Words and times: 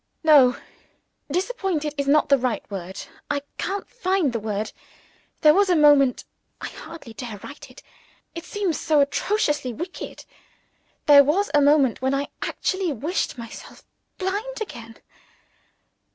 No. 0.23 0.55
"Disappointed" 1.31 1.93
is 1.95 2.07
not 2.07 2.27
the 2.29 2.37
word. 2.39 2.99
I 3.29 3.43
can't 3.59 3.87
find 3.87 4.33
the 4.33 4.39
word. 4.39 4.71
There 5.41 5.53
was 5.53 5.69
a 5.69 5.75
moment 5.75 6.23
I 6.59 6.69
hardly 6.69 7.13
dare 7.13 7.37
write 7.43 7.69
it: 7.69 7.83
it 8.33 8.43
seems 8.43 8.79
so 8.79 8.99
atrociously 9.01 9.73
wicked 9.73 10.25
there 11.05 11.23
was 11.23 11.51
a 11.53 11.61
moment 11.61 12.01
when 12.01 12.15
I 12.15 12.29
actually 12.41 12.91
wished 12.91 13.37
myself 13.37 13.83
blind 14.17 14.59
again. 14.59 14.97